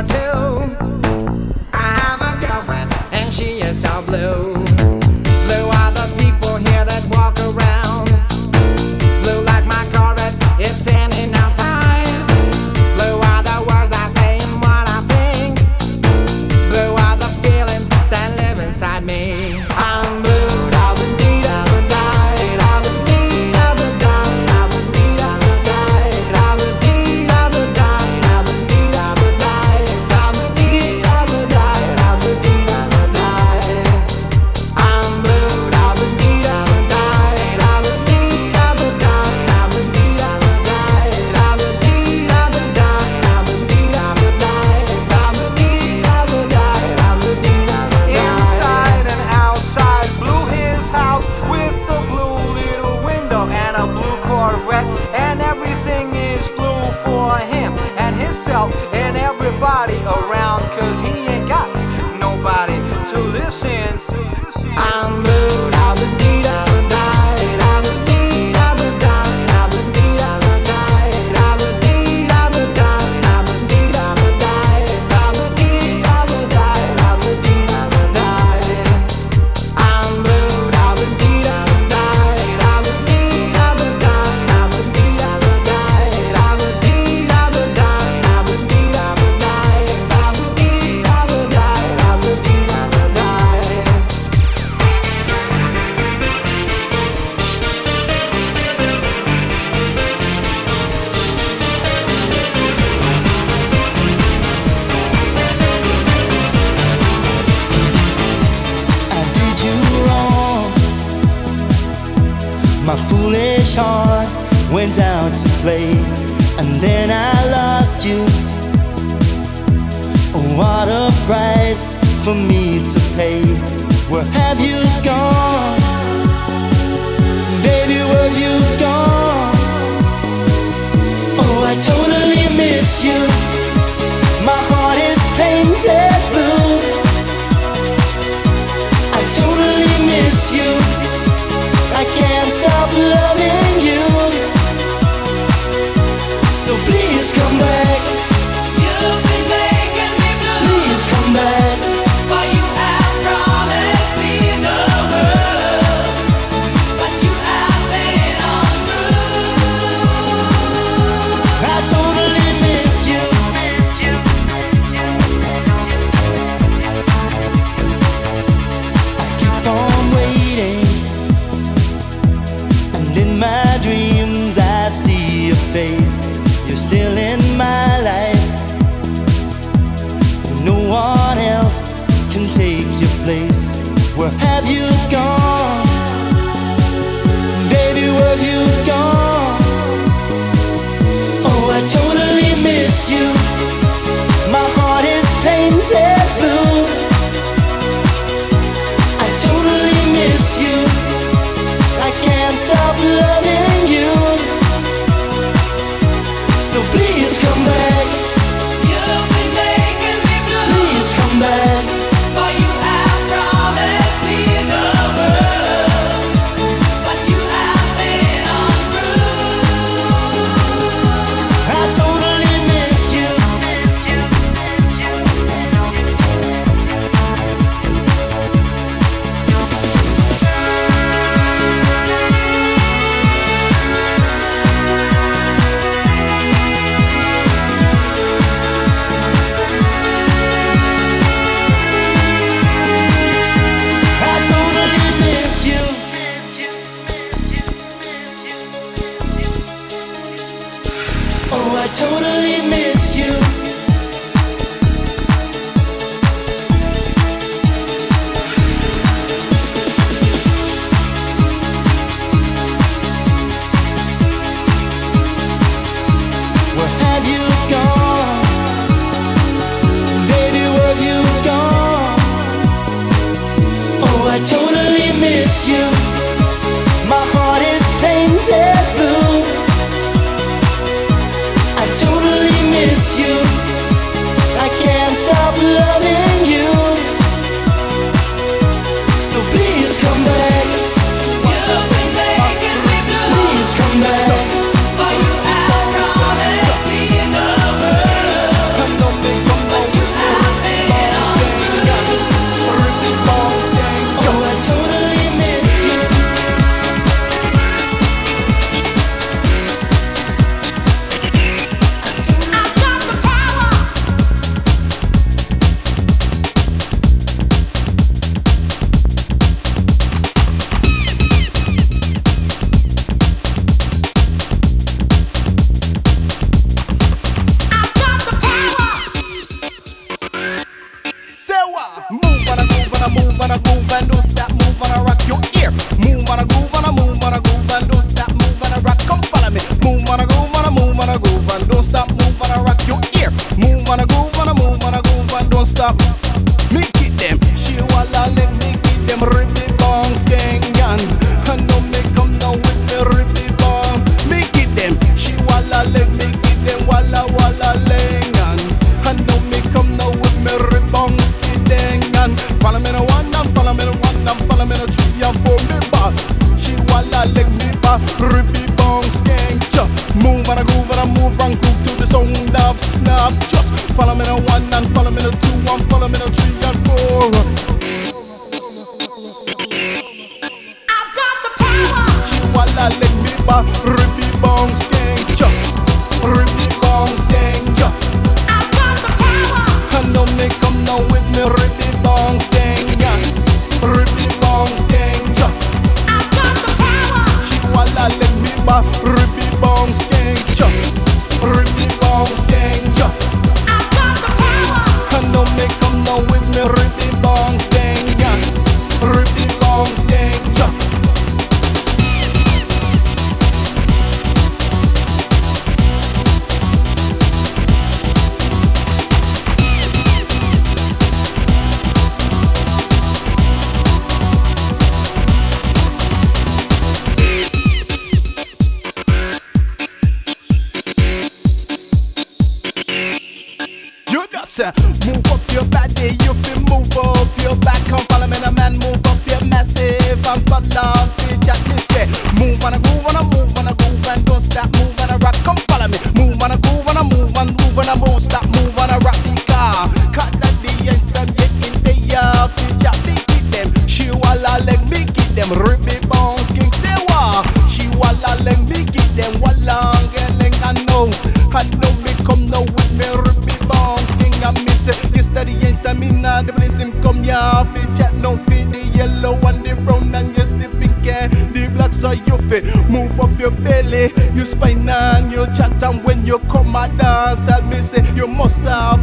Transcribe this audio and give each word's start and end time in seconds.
I 0.00 0.02
tell. 0.02 0.99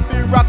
That 0.10 0.24
a 0.24 0.47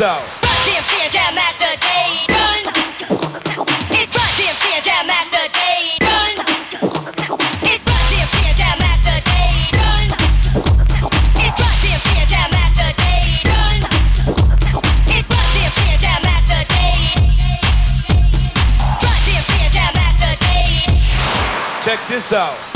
J. 0.00 0.40
Check 21.82 21.98
this 22.08 22.32
out. 22.32 22.69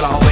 that 0.00 0.27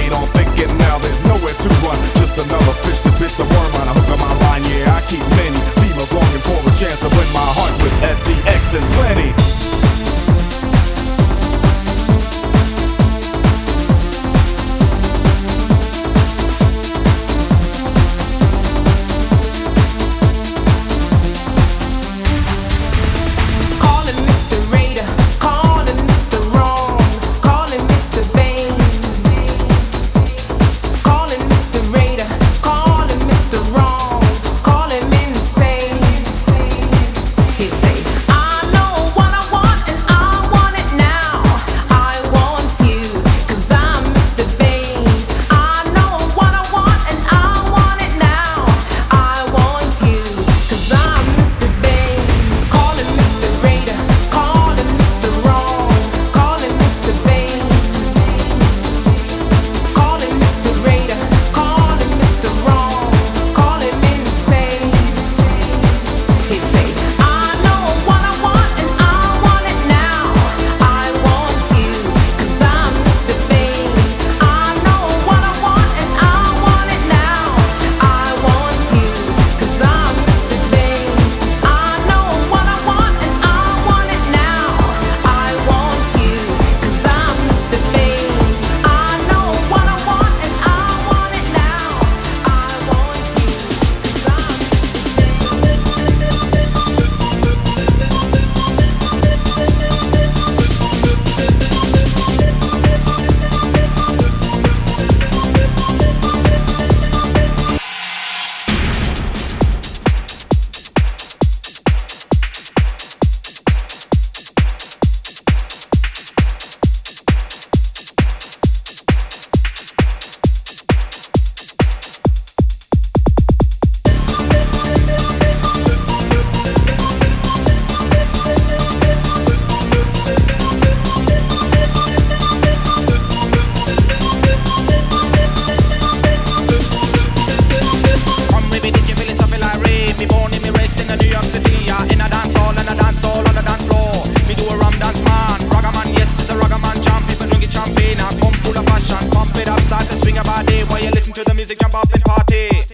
Party. 152.25 152.86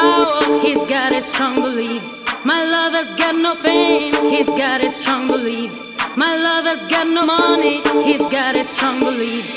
power, 0.00 0.60
he's 0.60 0.84
got 0.84 1.12
his 1.12 1.26
strong 1.26 1.54
beliefs. 1.56 2.24
My 2.44 2.60
lover's 2.76 3.12
got 3.12 3.34
no 3.34 3.54
fame, 3.54 4.14
he's 4.34 4.50
got 4.62 4.80
his 4.80 4.94
strong 4.96 5.26
beliefs. 5.28 5.94
My 6.16 6.34
lover's 6.36 6.84
got 6.84 7.06
no 7.06 7.24
money, 7.26 7.80
he's 8.08 8.26
got 8.26 8.54
his 8.54 8.68
strong 8.74 8.98
beliefs. 9.00 9.54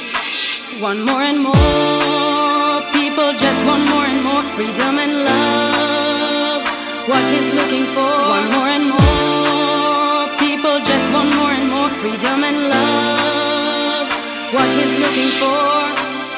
One 0.82 1.06
more 1.06 1.24
and 1.32 1.40
more 1.40 2.78
people 2.98 3.30
just 3.46 3.60
want 3.68 3.84
more 3.94 4.06
and 4.12 4.22
more 4.30 4.44
freedom 4.56 4.94
and 5.06 5.14
love. 5.30 6.64
What 7.12 7.24
he's 7.34 7.50
looking 7.60 7.86
for, 7.96 8.12
one 8.38 8.48
more 8.56 8.72
and 8.78 8.88
more 8.96 10.24
people 10.46 10.76
just 10.92 11.08
want 11.16 11.30
more 11.40 11.54
and 11.60 11.68
more 11.76 11.90
freedom 12.02 12.44
and 12.50 12.60
love. 12.76 14.08
What 14.56 14.70
he's 14.78 14.96
looking 15.04 15.32
for, 15.42 15.66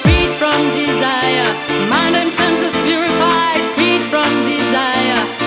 freed 0.04 0.32
from 0.40 0.60
desire, 0.82 1.50
mind 1.94 2.16
and 2.22 2.32
senses 2.32 2.76
purified 2.88 3.75
desire. 4.76 5.45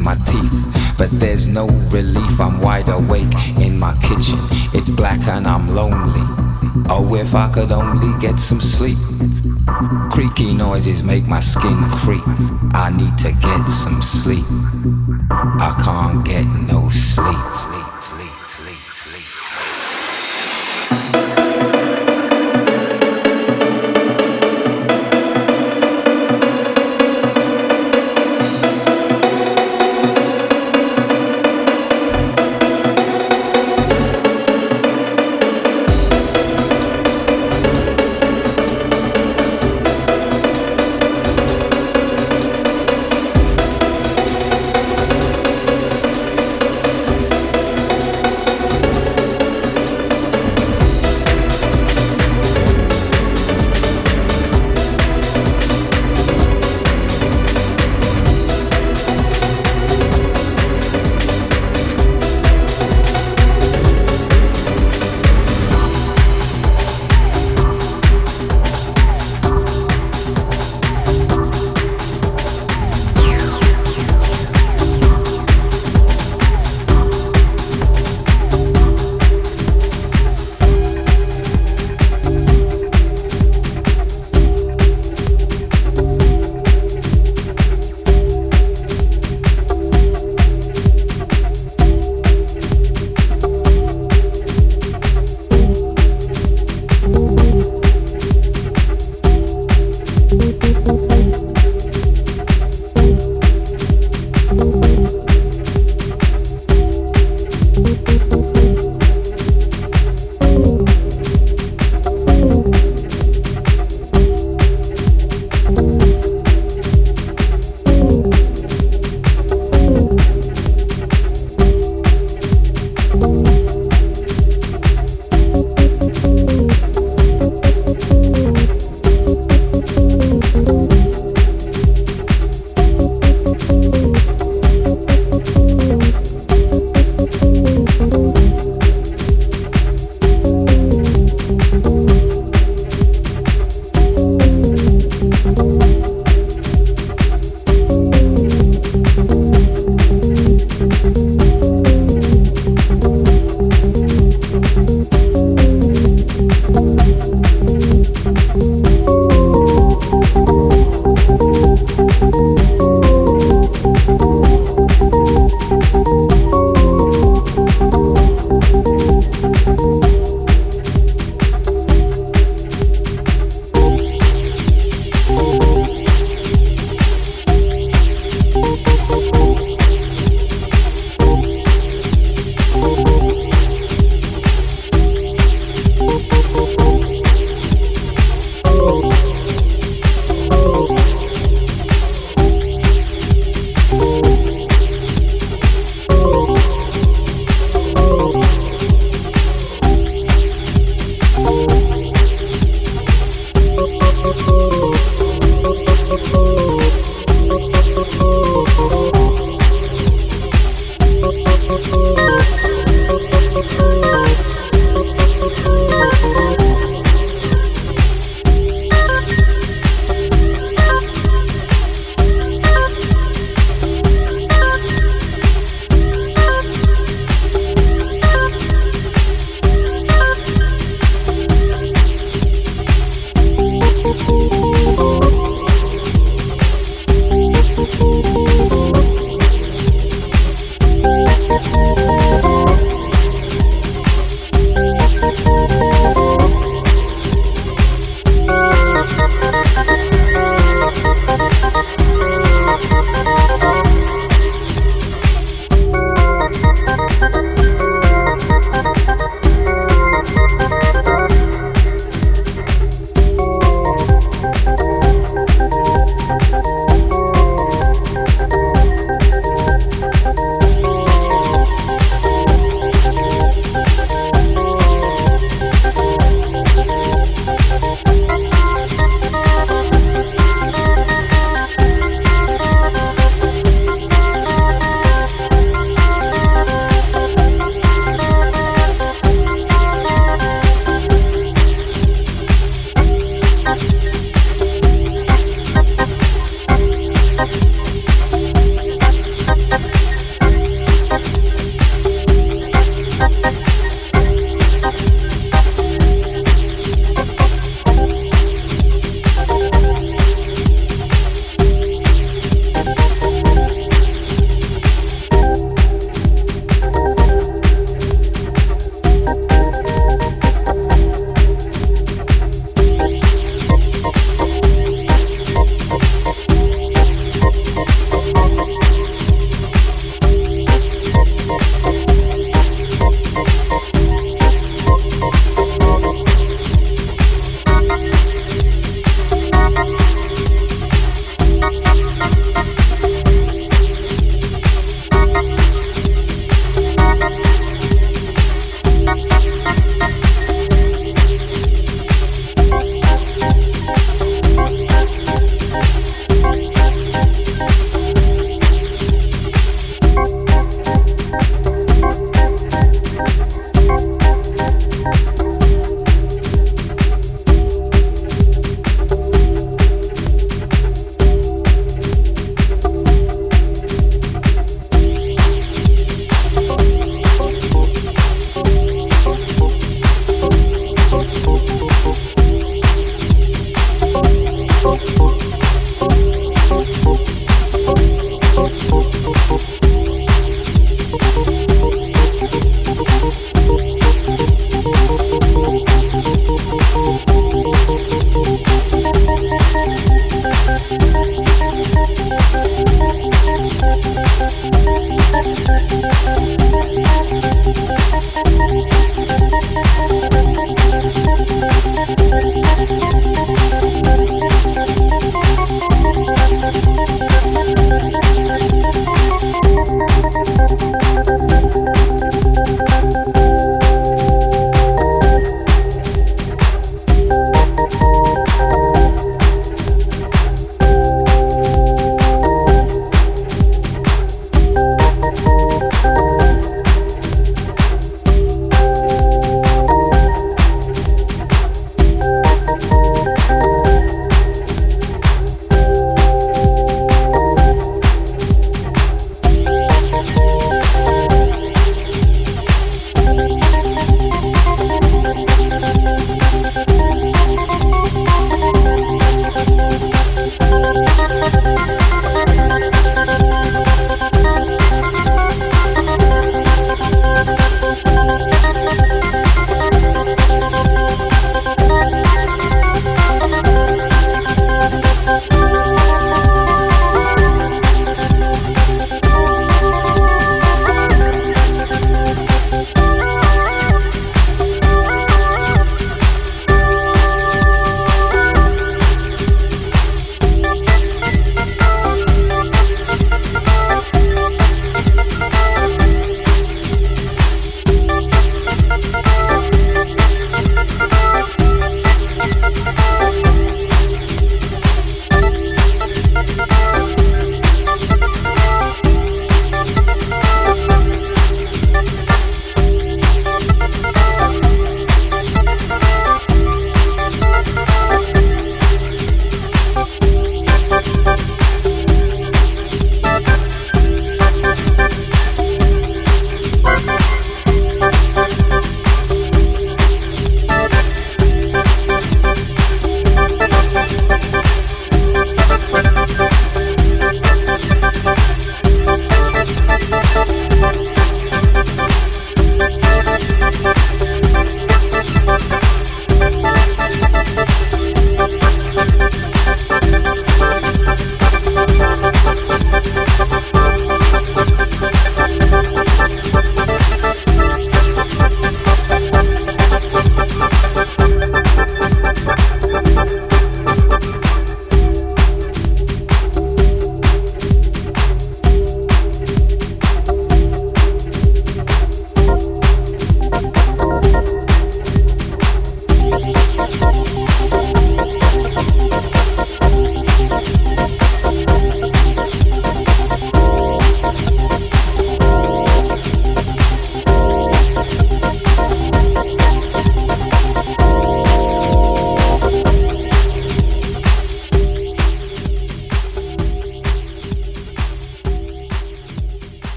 My 0.00 0.14
teeth, 0.26 0.94
but 0.98 1.10
there's 1.12 1.46
no 1.46 1.66
relief. 1.90 2.40
I'm 2.40 2.60
wide 2.60 2.88
awake 2.88 3.32
in 3.58 3.78
my 3.78 3.94
kitchen. 4.02 4.38
It's 4.72 4.88
black 4.88 5.26
and 5.28 5.46
I'm 5.46 5.68
lonely. 5.68 6.24
Oh, 6.88 7.14
if 7.14 7.34
I 7.34 7.50
could 7.52 7.72
only 7.72 8.18
get 8.20 8.38
some 8.38 8.60
sleep. 8.60 8.98
Creaky 10.10 10.54
noises 10.54 11.02
make 11.02 11.26
my 11.26 11.40
skin 11.40 11.76
creep. 12.02 12.22
I 12.74 12.90
need 12.96 13.16
to 13.18 13.32
get 13.32 13.68
some 13.68 14.02
sleep. 14.02 14.44
I 15.30 15.74
can't 15.84 16.24
get 16.24 16.46
no 16.72 16.88
sleep. 16.88 17.36